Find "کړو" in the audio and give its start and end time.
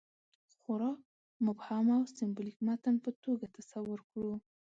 4.11-4.33